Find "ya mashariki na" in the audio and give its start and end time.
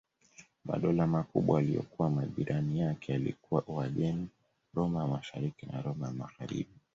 5.01-5.81